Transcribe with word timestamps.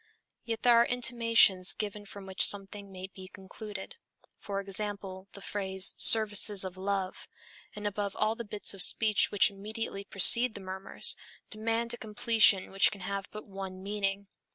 Yet 0.43 0.63
there 0.63 0.77
are 0.81 0.85
intimations 0.87 1.73
given 1.73 2.07
from 2.07 2.25
which 2.25 2.43
something 2.47 2.91
may 2.91 3.05
be 3.13 3.27
concluded. 3.27 3.97
For 4.39 4.59
example, 4.59 5.27
the 5.33 5.41
phrase 5.43 5.93
"services 5.95 6.63
of 6.63 6.75
love," 6.75 7.27
and 7.75 7.85
above 7.85 8.15
all 8.15 8.33
the 8.33 8.43
bits 8.43 8.73
of 8.73 8.81
speech 8.81 9.29
which 9.31 9.51
immediately 9.51 10.03
precede 10.03 10.55
the 10.55 10.59
murmurs, 10.59 11.15
demand 11.51 11.93
a 11.93 11.97
completion 11.97 12.71
which 12.71 12.91
can 12.91 13.01
have 13.01 13.27
but 13.29 13.45
one 13.45 13.83
meaning. 13.83 14.25